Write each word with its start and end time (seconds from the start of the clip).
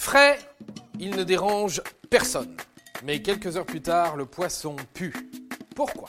Frais, 0.00 0.38
il 1.00 1.10
ne 1.16 1.24
dérange 1.24 1.82
personne. 2.08 2.56
Mais 3.02 3.20
quelques 3.20 3.56
heures 3.56 3.66
plus 3.66 3.82
tard, 3.82 4.16
le 4.16 4.26
poisson 4.26 4.76
pue. 4.94 5.12
Pourquoi? 5.74 6.08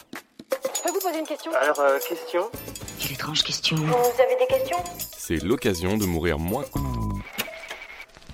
Je 0.51 0.81
peux 0.83 0.92
vous 0.92 1.00
poser 1.00 1.19
une 1.19 1.25
question? 1.25 1.51
Alors, 1.60 1.79
euh, 1.79 1.97
question? 2.07 2.52
Quelle 2.99 3.13
étrange 3.13 3.44
question. 3.44 3.75
Vous 3.78 4.21
avez 4.21 4.38
des 4.39 4.46
questions? 4.47 4.78
C'est 5.17 5.44
l'occasion 5.44 5.97
de 5.97 6.05
mourir 6.05 6.38
moins. 6.38 6.65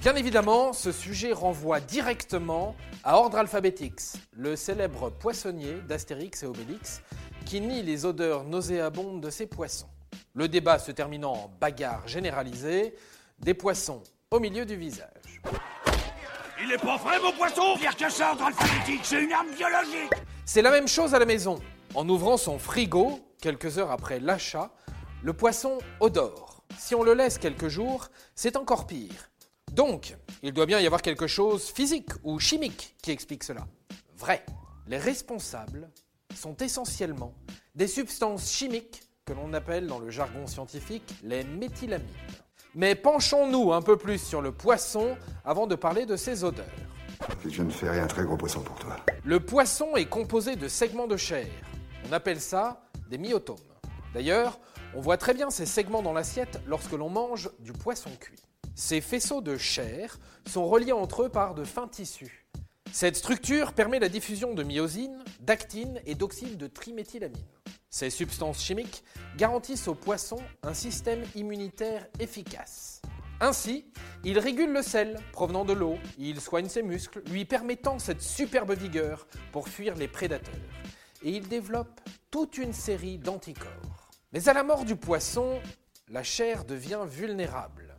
Bien 0.02 0.15
évidemment, 0.18 0.73
ce 0.73 0.91
sujet 0.91 1.31
renvoie 1.31 1.79
directement 1.79 2.76
à 3.06 3.17
Ordre 3.17 3.37
Alphabetix, 3.37 4.17
le 4.33 4.58
célèbre 4.58 5.10
poissonnier 5.10 5.76
d'Astérix 5.87 6.44
et 6.44 6.47
Obélix, 6.47 7.01
qui 7.46 7.62
nie 7.62 7.81
les 7.81 8.06
odeurs 8.06 8.44
nauséabondes 8.44 9.22
de 9.22 9.29
ses 9.29 9.47
poissons. 9.47 9.90
Le 10.33 10.49
débat 10.49 10.79
se 10.79 10.92
terminant 10.92 11.33
en 11.33 11.51
bagarre 11.62 12.06
généralisée, 12.08 12.94
des 13.40 13.53
poissons 13.53 14.03
au 14.31 14.40
milieu 14.40 14.65
du 14.65 14.76
visage. 14.76 15.35
Il 16.63 16.71
est 16.71 16.77
pas 16.77 16.98
frais, 16.98 17.20
mon 17.22 17.31
poisson 17.34 17.77
Pire 17.77 17.95
que 17.95 18.23
ordre 18.23 18.45
alphabétique, 18.45 19.02
c'est 19.03 19.23
une 19.23 19.31
arme 19.31 19.49
biologique 19.55 20.12
C'est 20.45 20.62
la 20.62 20.72
même 20.72 20.88
chose 20.88 21.13
à 21.13 21.20
la 21.20 21.26
maison. 21.26 21.59
En 21.94 22.08
ouvrant 22.09 22.38
son 22.38 22.58
frigo, 22.59 23.20
quelques 23.41 23.77
heures 23.77 23.91
après 23.91 24.20
l'achat, 24.20 24.72
le 25.22 25.34
poisson 25.34 25.77
odore. 26.00 26.63
Si 26.77 26.95
on 26.95 27.03
le 27.03 27.13
laisse 27.13 27.38
quelques 27.38 27.67
jours, 27.67 28.09
c'est 28.36 28.55
encore 28.55 28.88
pire. 28.88 29.30
Donc, 29.72 30.16
il 30.44 30.53
doit 30.53 30.66
bien 30.66 30.80
y 30.80 30.86
avoir 30.86 31.02
quelque 31.02 31.27
chose 31.27 31.70
physique 31.70 32.12
ou 32.23 32.39
chimique 32.39 32.95
qui 33.02 33.12
explique 33.12 33.44
cela. 33.44 33.67
Vrai. 34.17 34.45
Les 34.88 34.98
responsables 34.98 35.89
sont 36.36 36.55
essentiellement 36.58 37.34
des 37.73 37.88
substances 37.88 38.52
chimiques 38.52 39.02
que 39.25 39.34
l'on 39.34 39.53
appelle 39.53 39.88
dans 39.88 40.00
le 40.00 40.12
jargon 40.12 40.45
scientifique 40.45 41.16
les 41.23 41.44
méthylamines. 41.44 42.05
Mais 42.78 42.94
penchons-nous 42.94 43.72
un 43.72 43.82
peu 43.82 43.96
plus 43.96 44.18
sur 44.18 44.42
le 44.42 44.52
poisson 44.52 45.16
avant 45.46 45.66
de 45.66 45.76
parler 45.76 46.06
de 46.06 46.18
ses 46.18 46.44
odeurs. 46.44 46.66
Je 47.48 47.64
ne 47.64 47.70
ferai 47.70 48.02
un 48.02 48.08
très 48.08 48.26
gros 48.26 48.36
poisson 48.36 48.60
pour 48.60 48.76
toi. 48.76 48.98
Le 49.23 49.40
poisson 49.40 49.95
est 49.95 50.08
composé 50.08 50.58
de 50.58 50.67
segments 50.67 51.08
de 51.08 51.16
chair. 51.16 51.48
On 52.09 52.12
appelle 52.12 52.42
ça 52.42 52.82
des 53.09 53.17
myotomes. 53.17 53.56
D'ailleurs, 54.14 54.59
on 54.94 55.00
voit 55.00 55.16
très 55.16 55.34
bien 55.34 55.50
ces 55.52 55.66
segments 55.66 56.02
dans 56.02 56.12
l'assiette 56.12 56.59
lorsque 56.67 56.92
l'on 56.92 57.08
mange 57.08 57.50
du 57.59 57.72
poisson 57.72 58.09
cuit. 58.20 58.44
Ces 58.76 59.00
faisceaux 59.00 59.39
de 59.39 59.56
chair 59.56 60.20
sont 60.45 60.67
reliés 60.67 60.92
entre 60.92 61.23
eux 61.23 61.30
par 61.30 61.56
de 61.56 61.64
fins 61.64 61.88
tissus. 61.88 62.45
Cette 62.92 63.16
structure 63.16 63.72
permet 63.72 64.00
la 64.00 64.10
diffusion 64.10 64.54
de 64.54 64.64
myosine, 64.64 65.23
d'actine 65.39 66.02
et 66.06 66.16
d'oxyde 66.16 66.58
de 66.58 66.67
triméthylamine. 66.67 67.39
Ces 67.89 68.09
substances 68.09 68.61
chimiques 68.61 69.03
garantissent 69.38 69.88
au 69.88 69.95
poisson 69.95 70.38
un 70.64 70.73
système 70.73 71.23
immunitaire 71.36 72.08
efficace. 72.19 73.02
Ainsi, 73.42 73.86
il 74.23 74.39
régule 74.39 74.72
le 74.72 74.81
sel 74.81 75.19
provenant 75.33 75.66
de 75.66 75.73
l'eau, 75.73 75.97
il 76.17 76.39
soigne 76.39 76.69
ses 76.69 76.83
muscles, 76.83 77.22
lui 77.30 77.45
permettant 77.45 78.00
cette 78.00 78.22
superbe 78.22 78.73
vigueur 78.73 79.27
pour 79.52 79.67
fuir 79.67 79.95
les 79.95 80.08
prédateurs. 80.08 80.53
Et 81.22 81.31
il 81.31 81.47
développe 81.47 82.00
toute 82.31 82.58
une 82.58 82.73
série 82.73 83.17
d'anticorps. 83.17 84.09
Mais 84.31 84.47
à 84.47 84.53
la 84.53 84.64
mort 84.64 84.86
du 84.86 84.95
poisson, 84.95 85.59
la 86.09 86.23
chair 86.23 86.66
devient 86.66 87.03
vulnérable. 87.08 87.97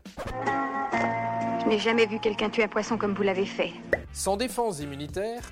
Je 1.60 1.66
n'ai 1.66 1.78
jamais 1.78 2.06
vu 2.06 2.20
quelqu'un 2.20 2.50
tuer 2.50 2.64
un 2.64 2.68
poisson 2.68 2.96
comme 2.96 3.14
vous 3.14 3.22
l'avez 3.22 3.46
fait. 3.46 3.72
Sans 4.12 4.36
défense 4.36 4.80
immunitaire, 4.80 5.42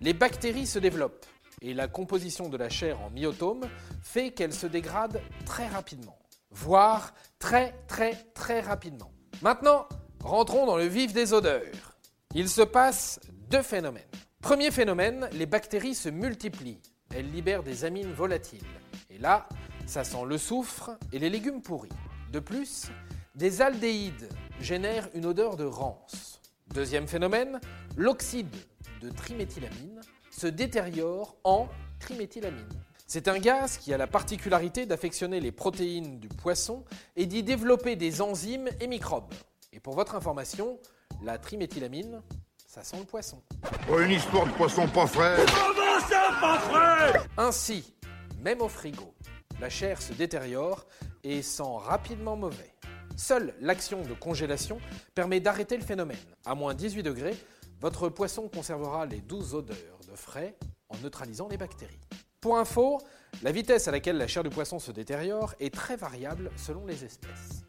les 0.00 0.14
bactéries 0.14 0.66
se 0.66 0.78
développent 0.78 1.26
et 1.62 1.74
la 1.74 1.88
composition 1.88 2.48
de 2.48 2.56
la 2.56 2.68
chair 2.68 3.00
en 3.00 3.10
myotome 3.10 3.68
fait 4.02 4.30
qu'elle 4.30 4.52
se 4.52 4.66
dégrade 4.66 5.20
très 5.44 5.66
rapidement, 5.66 6.18
voire 6.50 7.14
très 7.38 7.74
très 7.86 8.14
très 8.34 8.60
rapidement. 8.60 9.12
Maintenant, 9.42 9.88
rentrons 10.22 10.66
dans 10.66 10.76
le 10.76 10.86
vif 10.86 11.12
des 11.12 11.32
odeurs. 11.32 11.96
Il 12.34 12.48
se 12.48 12.62
passe 12.62 13.20
deux 13.50 13.62
phénomènes. 13.62 14.02
Premier 14.40 14.70
phénomène, 14.70 15.28
les 15.32 15.46
bactéries 15.46 15.94
se 15.94 16.08
multiplient. 16.08 16.80
Elles 17.14 17.30
libèrent 17.30 17.62
des 17.62 17.84
amines 17.84 18.12
volatiles. 18.12 18.66
Et 19.10 19.18
là, 19.18 19.48
ça 19.86 20.04
sent 20.04 20.24
le 20.26 20.38
soufre 20.38 20.90
et 21.12 21.18
les 21.18 21.30
légumes 21.30 21.62
pourris. 21.62 21.88
De 22.30 22.40
plus, 22.40 22.88
des 23.34 23.62
aldéhydes 23.62 24.28
génèrent 24.60 25.08
une 25.14 25.26
odeur 25.26 25.56
de 25.56 25.64
rance. 25.64 26.40
Deuxième 26.74 27.08
phénomène, 27.08 27.60
l'oxyde 27.96 28.54
de 29.00 29.08
triméthylamine 29.10 30.00
se 30.38 30.46
détériore 30.46 31.36
en 31.44 31.68
triméthylamine. 31.98 32.68
C'est 33.06 33.26
un 33.26 33.38
gaz 33.38 33.76
qui 33.78 33.92
a 33.92 33.98
la 33.98 34.06
particularité 34.06 34.86
d'affectionner 34.86 35.40
les 35.40 35.50
protéines 35.50 36.20
du 36.20 36.28
poisson 36.28 36.84
et 37.16 37.26
d'y 37.26 37.42
développer 37.42 37.96
des 37.96 38.22
enzymes 38.22 38.68
et 38.80 38.86
microbes. 38.86 39.34
Et 39.72 39.80
pour 39.80 39.94
votre 39.94 40.14
information, 40.14 40.78
la 41.24 41.38
triméthylamine, 41.38 42.22
ça 42.66 42.84
sent 42.84 42.98
le 42.98 43.04
poisson. 43.04 43.42
Oh, 43.90 43.98
une 43.98 44.12
histoire 44.12 44.46
de 44.46 44.52
poisson 44.52 44.86
pas 44.86 45.06
frais. 45.06 45.44
Comment 45.46 46.00
ça, 46.08 46.28
pas 46.40 46.58
frais? 46.60 47.20
Ainsi, 47.36 47.94
même 48.40 48.60
au 48.60 48.68
frigo, 48.68 49.14
la 49.60 49.68
chair 49.68 50.00
se 50.00 50.12
détériore 50.12 50.86
et 51.24 51.42
sent 51.42 51.62
rapidement 51.84 52.36
mauvais. 52.36 52.74
Seule 53.16 53.54
l'action 53.60 54.02
de 54.02 54.14
congélation 54.14 54.78
permet 55.16 55.40
d'arrêter 55.40 55.76
le 55.76 55.82
phénomène. 55.82 56.16
À 56.44 56.54
moins 56.54 56.74
18 56.74 57.02
degrés, 57.02 57.36
votre 57.80 58.08
poisson 58.08 58.48
conservera 58.48 59.06
les 59.06 59.20
douces 59.20 59.54
odeurs 59.54 60.00
de 60.08 60.16
frais 60.16 60.56
en 60.88 60.96
neutralisant 60.98 61.48
les 61.48 61.56
bactéries. 61.56 62.00
Pour 62.40 62.58
info, 62.58 62.98
la 63.42 63.52
vitesse 63.52 63.88
à 63.88 63.90
laquelle 63.90 64.16
la 64.16 64.26
chair 64.26 64.42
du 64.42 64.50
poisson 64.50 64.78
se 64.78 64.90
détériore 64.90 65.54
est 65.60 65.72
très 65.74 65.96
variable 65.96 66.50
selon 66.56 66.86
les 66.86 67.04
espèces. 67.04 67.64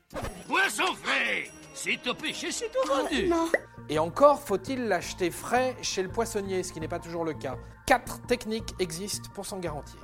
Poisson 0.47 0.95
frais 1.03 1.49
C'est 1.73 2.07
au 2.07 2.13
pêché, 2.13 2.51
c'est 2.51 2.69
tout 2.71 2.87
vendu 2.87 3.31
Et 3.87 3.99
encore 3.99 4.41
faut-il 4.41 4.87
l'acheter 4.87 5.31
frais 5.31 5.75
chez 5.81 6.01
le 6.01 6.09
poissonnier, 6.09 6.63
ce 6.63 6.73
qui 6.73 6.79
n'est 6.79 6.87
pas 6.87 6.99
toujours 6.99 7.25
le 7.25 7.33
cas. 7.33 7.57
Quatre 7.85 8.21
techniques 8.25 8.73
existent 8.79 9.29
pour 9.33 9.45
s'en 9.45 9.59
garantir. 9.59 9.99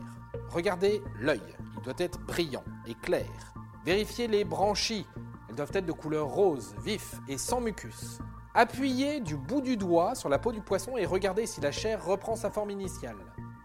Regardez 0.50 1.02
l'œil, 1.20 1.42
il 1.78 1.84
doit 1.84 1.94
être 1.98 2.20
brillant 2.20 2.64
et 2.88 2.96
clair. 2.96 3.54
Vérifiez 3.86 4.28
les 4.28 4.44
branchies, 4.44 5.06
elles 5.50 5.56
doivent 5.56 5.72
être 5.74 5.86
de 5.86 5.92
couleur 5.92 6.28
rose, 6.28 6.76
vif 6.84 7.16
et 7.28 7.38
sans 7.38 7.62
mucus. 7.62 8.20
Appuyez 8.58 9.20
du 9.20 9.36
bout 9.36 9.60
du 9.60 9.76
doigt 9.76 10.16
sur 10.16 10.30
la 10.30 10.40
peau 10.40 10.54
du 10.54 10.62
poisson 10.62 10.96
et 10.96 11.06
regardez 11.06 11.46
si 11.46 11.60
la 11.60 11.74
chair 11.74 12.04
reprend 12.06 12.38
sa 12.38 12.50
forme 12.50 12.70
initiale. 12.70 13.18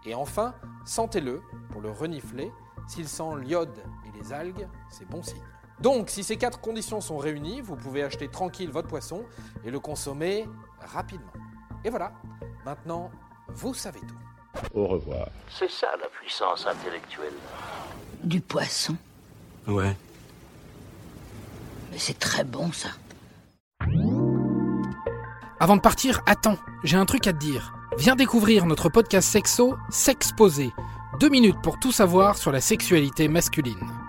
Et 0.05 0.13
enfin, 0.13 0.53
sentez-le 0.83 1.41
pour 1.71 1.79
le 1.79 1.89
renifler. 1.89 2.51
S'il 2.87 3.07
sent 3.07 3.37
l'iode 3.41 3.81
et 4.05 4.19
les 4.19 4.33
algues, 4.33 4.67
c'est 4.89 5.07
bon 5.07 5.23
signe. 5.23 5.41
Donc, 5.79 6.09
si 6.09 6.25
ces 6.25 6.35
quatre 6.35 6.59
conditions 6.59 6.99
sont 6.99 7.17
réunies, 7.17 7.61
vous 7.61 7.77
pouvez 7.77 8.03
acheter 8.03 8.27
tranquille 8.27 8.69
votre 8.69 8.89
poisson 8.89 9.23
et 9.63 9.71
le 9.71 9.79
consommer 9.79 10.45
rapidement. 10.81 11.31
Et 11.85 11.89
voilà, 11.89 12.11
maintenant, 12.65 13.11
vous 13.47 13.73
savez 13.73 14.01
tout. 14.01 14.67
Au 14.73 14.87
revoir. 14.87 15.29
C'est 15.49 15.71
ça 15.71 15.87
la 16.01 16.07
puissance 16.07 16.67
intellectuelle. 16.67 17.33
Du 18.25 18.41
poisson. 18.41 18.97
Ouais. 19.67 19.95
Mais 21.91 21.97
c'est 21.97 22.19
très 22.19 22.43
bon 22.43 22.73
ça. 22.73 22.89
Avant 25.61 25.75
de 25.75 25.81
partir, 25.81 26.21
attends, 26.25 26.57
j'ai 26.83 26.97
un 26.97 27.05
truc 27.05 27.27
à 27.27 27.33
te 27.33 27.37
dire. 27.37 27.75
Viens 27.95 28.15
découvrir 28.15 28.65
notre 28.65 28.89
podcast 28.89 29.29
sexo, 29.29 29.75
S'exposer. 29.91 30.73
Deux 31.19 31.29
minutes 31.29 31.61
pour 31.61 31.77
tout 31.77 31.91
savoir 31.91 32.35
sur 32.35 32.51
la 32.51 32.59
sexualité 32.59 33.27
masculine. 33.27 34.00